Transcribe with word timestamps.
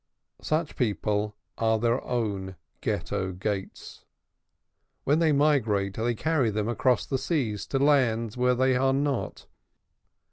Such 0.41 0.77
people 0.77 1.35
are 1.59 1.77
their 1.77 2.03
own 2.03 2.55
Ghetto 2.81 3.33
gates; 3.33 4.03
when 5.03 5.19
they 5.19 5.31
migrate 5.31 5.93
they 5.93 6.15
carry 6.15 6.49
them 6.49 6.67
across 6.67 7.05
the 7.05 7.19
sea 7.19 7.55
to 7.69 7.77
lands 7.77 8.35
where 8.35 8.55
they 8.55 8.75
are 8.75 8.93
not. 8.93 9.45